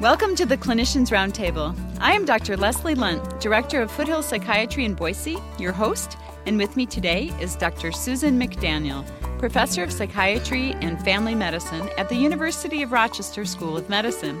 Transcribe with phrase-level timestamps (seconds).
[0.00, 1.74] Welcome to the Clinicians Roundtable.
[2.00, 2.54] I am Dr.
[2.58, 7.56] Leslie Lundt, Director of Foothill Psychiatry in Boise, your host, and with me today is
[7.56, 7.92] Dr.
[7.92, 9.06] Susan McDaniel,
[9.38, 14.38] Professor of Psychiatry and Family Medicine at the University of Rochester School of Medicine.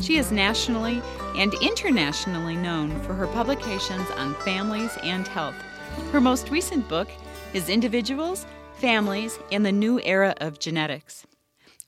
[0.00, 1.00] She is nationally
[1.36, 5.54] and internationally known for her publications on families and health.
[6.10, 7.08] Her most recent book
[7.54, 8.44] is Individuals,
[8.78, 11.28] Families, and the New Era of Genetics.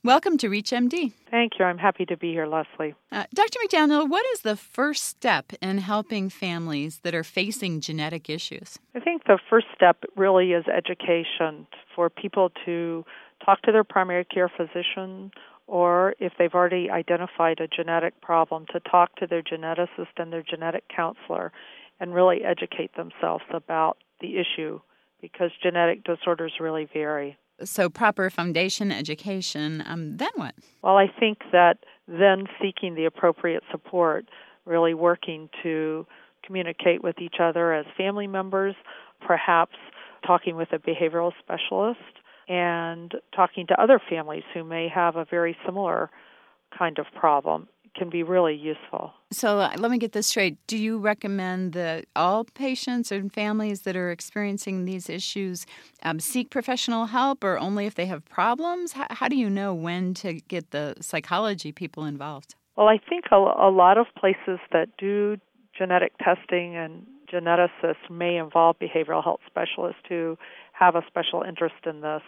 [0.04, 1.12] Welcome to ReachMD.
[1.30, 1.64] Thank you.
[1.64, 2.94] I'm happy to be here, Leslie.
[3.10, 3.58] Uh, Dr.
[3.64, 8.78] McDaniel, what is the first step in helping families that are facing genetic issues?
[8.94, 13.04] I think the first step really is education for people to
[13.44, 15.32] talk to their primary care physician
[15.68, 20.42] or if they've already identified a genetic problem, to talk to their geneticist and their
[20.42, 21.52] genetic counselor
[22.00, 24.80] and really educate themselves about the issue
[25.20, 30.54] because genetic disorders really vary so proper foundation education um, then what?
[30.82, 34.26] Well i think that then seeking the appropriate support
[34.64, 36.06] really working to
[36.44, 38.74] communicate with each other as family members
[39.26, 39.76] perhaps
[40.26, 42.00] talking with a behavioral specialist
[42.48, 46.10] and talking to other families who may have a very similar
[46.76, 47.68] kind of problem
[47.98, 49.12] can be really useful.
[49.32, 50.56] So uh, let me get this straight.
[50.66, 55.66] Do you recommend that all patients and families that are experiencing these issues
[56.02, 58.92] um, seek professional help or only if they have problems?
[58.92, 62.54] How, how, do you know when to get the psychology people involved?
[62.76, 65.36] Well, I think a, a lot of places that do
[65.76, 70.38] genetic testing and geneticists may involve behavioral health specialists who
[70.72, 72.22] have a special interest in this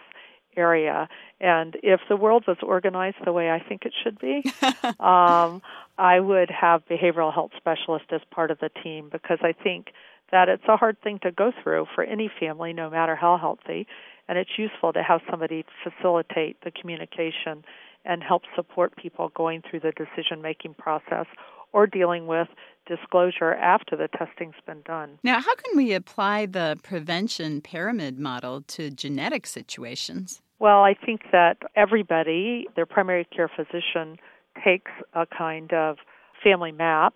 [0.55, 1.07] area.
[1.39, 4.43] And if the world was organized the way I think it should be,
[4.99, 5.61] um,
[5.97, 9.87] I would have behavioral health specialists as part of the team because I think
[10.31, 13.87] that it's a hard thing to go through for any family, no matter how healthy.
[14.27, 17.65] And it's useful to have somebody facilitate the communication
[18.05, 21.25] and help support people going through the decision making process
[21.73, 22.47] or dealing with
[22.85, 25.19] disclosure after the testing's been done.
[25.23, 30.41] Now, how can we apply the prevention pyramid model to genetic situations?
[30.59, 34.17] Well, I think that everybody, their primary care physician,
[34.63, 35.97] takes a kind of
[36.43, 37.13] family map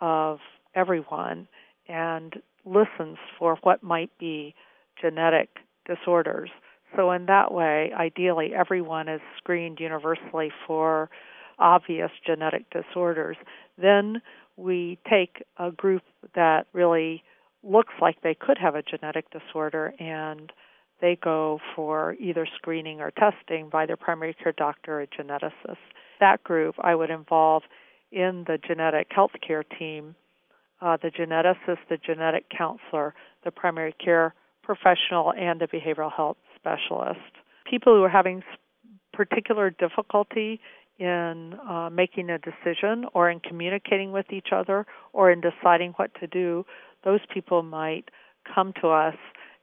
[0.00, 0.38] of
[0.74, 1.48] everyone
[1.88, 4.54] and listens for what might be
[5.00, 5.48] genetic
[5.86, 6.50] disorders.
[6.96, 11.10] So, in that way, ideally, everyone is screened universally for
[11.58, 13.36] obvious genetic disorders.
[13.76, 14.22] Then
[14.56, 16.02] we take a group
[16.34, 17.22] that really
[17.62, 20.52] looks like they could have a genetic disorder and
[21.00, 25.76] they go for either screening or testing by their primary care doctor or geneticist.
[26.20, 27.62] That group I would involve
[28.12, 30.14] in the genetic health care team,
[30.80, 37.20] uh, the geneticist, the genetic counselor, the primary care professional, and the behavioral health specialist.
[37.68, 38.42] People who are having
[39.12, 40.60] particular difficulty
[40.98, 46.10] in uh, making a decision or in communicating with each other or in deciding what
[46.20, 46.64] to do,
[47.04, 48.04] those people might
[48.54, 49.16] come to us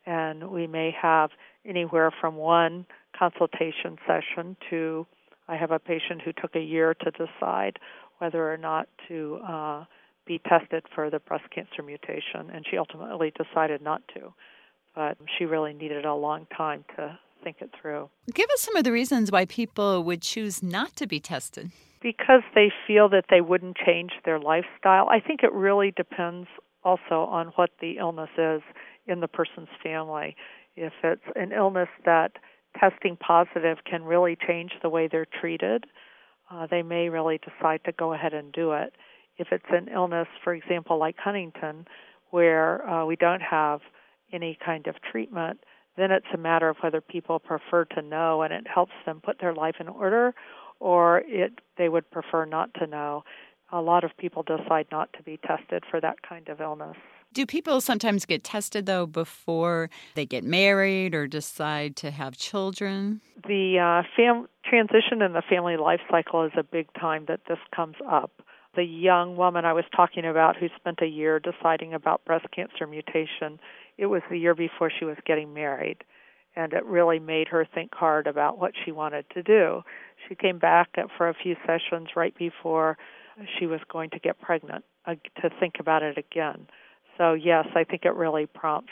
[0.06, 1.30] and we may have
[1.66, 2.86] anywhere from one
[3.18, 5.06] consultation session to
[5.48, 7.78] I have a patient who took a year to decide
[8.20, 9.86] whether or not to uh,
[10.26, 14.34] be tested for the breast cancer mutation, and she ultimately decided not to.
[14.96, 18.10] But she really needed a long time to think it through.
[18.34, 21.72] Give us some of the reasons why people would choose not to be tested.
[22.02, 25.08] Because they feel that they wouldn't change their lifestyle.
[25.10, 26.48] I think it really depends
[26.84, 28.62] also on what the illness is
[29.06, 30.36] in the person's family.
[30.76, 32.32] If it's an illness that
[32.80, 35.86] testing positive can really change the way they're treated,
[36.50, 38.94] uh, they may really decide to go ahead and do it.
[39.38, 41.86] If it's an illness, for example, like Huntington,
[42.32, 43.82] where uh, we don't have
[44.34, 45.60] any kind of treatment,
[45.98, 49.40] then it's a matter of whether people prefer to know and it helps them put
[49.40, 50.34] their life in order
[50.80, 53.24] or it they would prefer not to know.
[53.72, 56.98] A lot of people decide not to be tested for that kind of illness.
[57.34, 63.22] Do people sometimes get tested though before they get married or decide to have children?
[63.48, 67.60] The uh, fam- transition in the family life cycle is a big time that this
[67.74, 68.42] comes up.
[68.76, 72.88] The young woman I was talking about who spent a year deciding about breast cancer
[72.88, 73.60] mutation
[74.02, 76.04] it was the year before she was getting married
[76.56, 79.84] and it really made her think hard about what she wanted to do.
[80.28, 82.98] She came back for a few sessions right before
[83.58, 86.68] she was going to get pregnant uh, to think about it again.
[87.18, 88.92] So, yes, I think it really prompts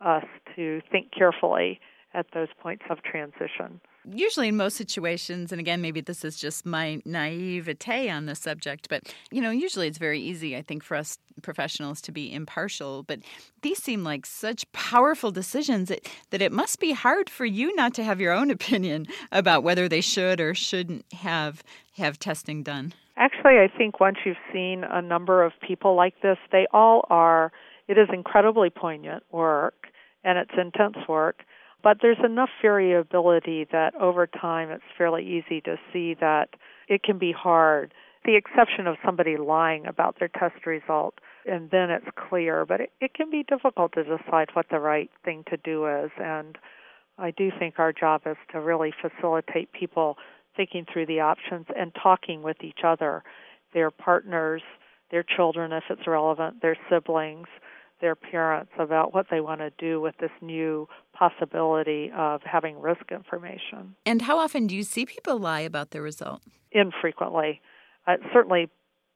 [0.00, 0.24] us
[0.54, 1.80] to think carefully
[2.12, 3.80] at those points of transition
[4.10, 8.88] usually in most situations, and again, maybe this is just my naivete on the subject,
[8.88, 13.02] but you know, usually it's very easy, I think, for us professionals to be impartial.
[13.02, 13.20] But
[13.62, 17.94] these seem like such powerful decisions that, that it must be hard for you not
[17.94, 21.62] to have your own opinion about whether they should or shouldn't have
[21.96, 22.92] have testing done.
[23.16, 27.52] Actually, I think once you've seen a number of people like this, they all are,
[27.86, 29.86] it is incredibly poignant work
[30.24, 31.44] and it's intense work,
[31.84, 36.48] but there's enough variability that over time it's fairly easy to see that
[36.88, 37.92] it can be hard.
[38.24, 42.92] The exception of somebody lying about their test result, and then it's clear, but it,
[43.02, 46.10] it can be difficult to decide what the right thing to do is.
[46.18, 46.56] And
[47.18, 50.16] I do think our job is to really facilitate people
[50.56, 53.22] thinking through the options and talking with each other,
[53.74, 54.62] their partners,
[55.10, 57.48] their children, if it's relevant, their siblings,
[58.04, 63.10] their parents about what they want to do with this new possibility of having risk
[63.10, 63.96] information.
[64.04, 66.42] And how often do you see people lie about their result?
[66.70, 67.62] Infrequently.
[68.06, 68.68] Uh, certainly,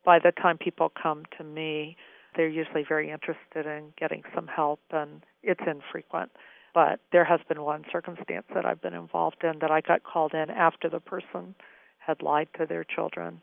[0.06, 1.98] by the time people come to me,
[2.34, 6.30] they're usually very interested in getting some help, and it's infrequent.
[6.72, 10.32] But there has been one circumstance that I've been involved in that I got called
[10.32, 11.54] in after the person
[11.98, 13.42] had lied to their children.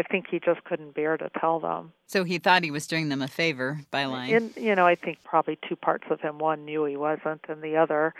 [0.00, 1.92] I think he just couldn't bear to tell them.
[2.06, 4.34] So he thought he was doing them a favor by lying.
[4.34, 6.38] And you know, I think probably two parts of him.
[6.38, 8.14] One knew he wasn't, and the other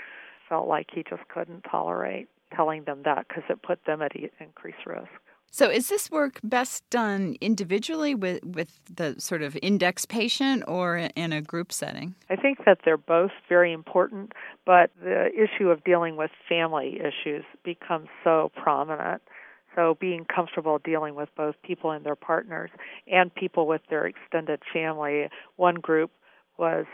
[0.48, 4.84] felt like he just couldn't tolerate telling them that because it put them at increased
[4.84, 5.08] risk.
[5.52, 10.96] So, is this work best done individually with, with the sort of index patient or
[10.96, 12.14] in a group setting?
[12.28, 14.32] I think that they're both very important,
[14.64, 19.22] but the issue of dealing with family issues becomes so prominent.
[19.76, 22.70] So, being comfortable dealing with both people and their partners
[23.06, 25.28] and people with their extended family.
[25.56, 26.10] One group
[26.58, 26.86] was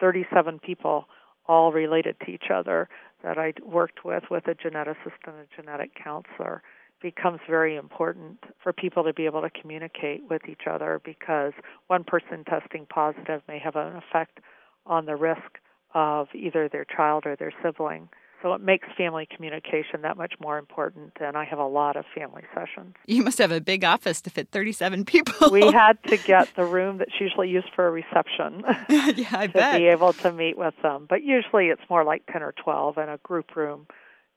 [0.00, 1.06] 37 people,
[1.46, 2.88] all related to each other,
[3.22, 6.62] that I worked with, with a geneticist and a genetic counselor
[7.02, 11.52] becomes very important for people to be able to communicate with each other because
[11.88, 14.40] one person testing positive may have an effect
[14.86, 15.58] on the risk
[15.96, 18.08] of either their child or their sibling.
[18.42, 22.04] So it makes family communication that much more important, and I have a lot of
[22.14, 22.94] family sessions.
[23.06, 25.50] You must have a big office to fit 37 people.
[25.50, 29.52] we had to get the room that's usually used for a reception yeah, I to
[29.52, 29.78] bet.
[29.78, 31.06] be able to meet with them.
[31.08, 33.86] But usually it's more like 10 or 12 in a group room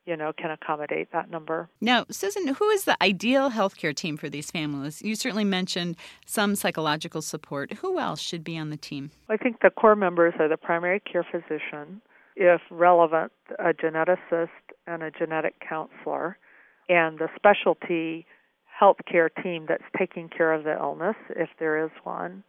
[0.10, 1.70] you know, can accommodate that number.
[1.80, 5.04] Now, Susan, who is the ideal healthcare team for these families?
[5.04, 7.74] You certainly mentioned some psychological support.
[7.74, 9.12] Who else should be on the team?
[9.30, 12.02] I think the core members are the primary care physician,
[12.36, 14.48] if relevant, a geneticist
[14.88, 16.40] and a genetic counselor,
[16.90, 18.26] and the specialty
[18.82, 22.44] healthcare team that's taking care of the illness, if there is one,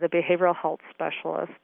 [0.00, 1.60] the behavioral health specialist.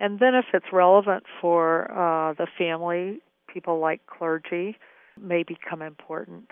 [0.00, 3.20] And then, if it's relevant for uh, the family,
[3.52, 4.76] people like clergy
[5.20, 6.50] may become important.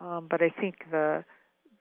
[0.00, 1.24] Um, but I think the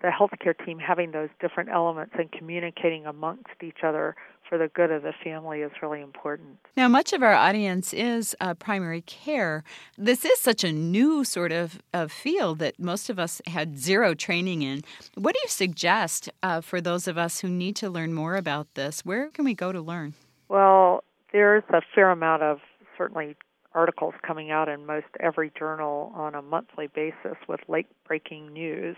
[0.04, 4.16] the healthcare team having those different elements and communicating amongst each other
[4.48, 6.60] for the good of the family is really important.
[6.76, 9.64] Now, much of our audience is uh, primary care.
[9.98, 14.14] This is such a new sort of, of field that most of us had zero
[14.14, 14.82] training in.
[15.16, 18.68] What do you suggest uh, for those of us who need to learn more about
[18.76, 19.06] this?
[19.06, 20.16] Where can we go to learn?
[20.50, 22.60] Well, there's a fair amount of
[22.98, 23.38] certainly
[23.74, 28.96] articles coming out in most every journal on a monthly basis with late breaking news.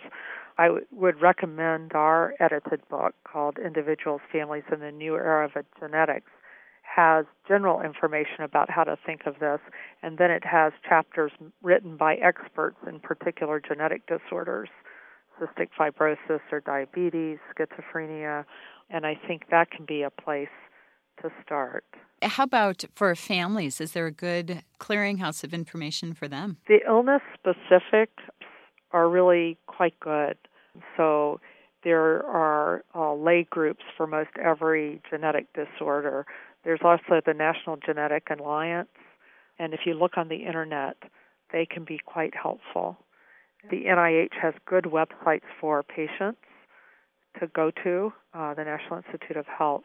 [0.57, 5.66] I w- would recommend our edited book called Individuals, Families, in the New Era of
[5.80, 6.31] Genetics
[6.95, 9.60] has general information about how to think of this,
[10.01, 11.31] and then it has chapters
[11.62, 14.69] written by experts in particular genetic disorders,
[15.39, 18.45] cystic fibrosis or diabetes, schizophrenia,
[18.89, 20.48] and I think that can be a place
[21.22, 21.86] to start.
[22.22, 23.81] How about for families?
[23.81, 26.57] Is there a good clearinghouse of information for them?
[26.67, 28.24] The illness specifics
[28.91, 30.38] are really quite good.
[30.98, 31.39] So
[31.84, 36.25] there are uh, lay groups for most every genetic disorder.
[36.63, 38.89] There's also the National Genetic Alliance,
[39.60, 40.98] and if you look on the internet,
[41.53, 42.98] they can be quite helpful.
[43.69, 46.39] The NIH has good websites for patients
[47.39, 49.84] to go to, uh, the National Institute of Health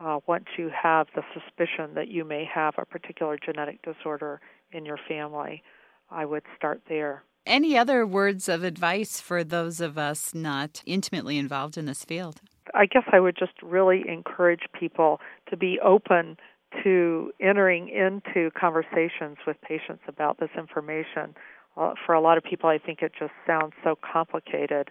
[0.00, 4.40] uh, once you have the suspicion that you may have a particular genetic disorder
[4.72, 5.62] in your family,
[6.10, 7.22] I would start there.
[7.46, 12.40] Any other words of advice for those of us not intimately involved in this field?
[12.74, 16.36] I guess I would just really encourage people to be open
[16.82, 21.34] to entering into conversations with patients about this information.
[21.76, 24.90] Uh, for a lot of people, I think it just sounds so complicated,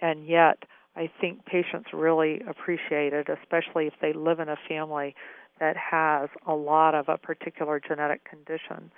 [0.00, 0.64] and yet
[0.96, 5.14] I think patients really appreciate it, especially if they live in a family
[5.58, 8.90] that has a lot of a particular genetic condition.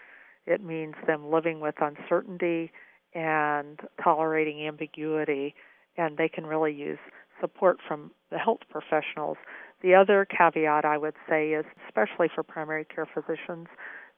[0.46, 2.72] It means them living with uncertainty
[3.14, 5.54] and tolerating ambiguity,
[5.96, 6.98] and they can really use
[7.40, 9.36] support from the health professionals.
[9.82, 13.68] The other caveat I would say is, especially for primary care physicians,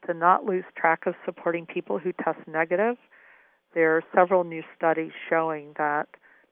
[0.07, 2.97] to not lose track of supporting people who test negative.
[3.75, 6.09] There are several new studies showing that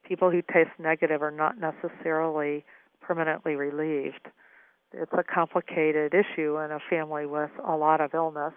[0.06, 2.64] people who taste negative are not necessarily
[3.00, 4.28] permanently relieved.
[4.92, 8.54] It's a complicated issue in a family with a lot of illness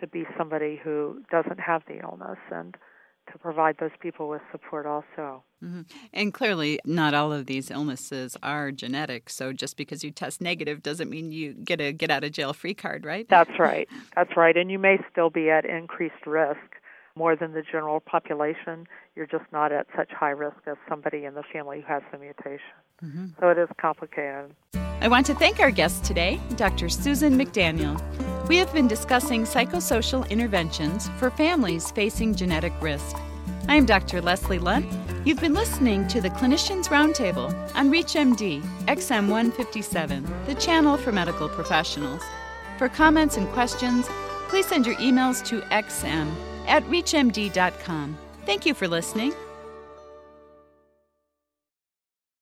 [0.00, 2.76] to be somebody who doesn't have the illness and
[3.32, 5.42] to provide those people with support also.
[5.62, 5.82] Mm-hmm.
[6.12, 9.28] And clearly, not all of these illnesses are genetic.
[9.28, 12.52] So just because you test negative doesn't mean you get a get out of jail
[12.52, 13.26] free card, right?
[13.28, 13.88] That's right.
[14.16, 14.56] That's right.
[14.56, 16.58] And you may still be at increased risk
[17.18, 18.86] more than the general population.
[19.16, 22.18] You're just not at such high risk as somebody in the family who has the
[22.18, 22.78] mutation.
[23.04, 23.26] Mm-hmm.
[23.40, 24.54] So it is complicated.
[25.00, 26.88] I want to thank our guest today, Dr.
[26.88, 28.00] Susan McDaniel.
[28.48, 33.16] We have been discussing psychosocial interventions for families facing genetic risk.
[33.68, 34.22] I am Dr.
[34.22, 34.86] Leslie Lundt.
[35.26, 42.22] You've been listening to the Clinicians Roundtable on ReachMD XM157, the channel for medical professionals.
[42.78, 44.06] For comments and questions,
[44.48, 48.18] please send your emails to xm at reachmd.com.
[48.46, 49.32] Thank you for listening.